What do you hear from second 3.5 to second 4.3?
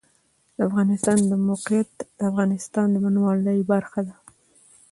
برخه ده.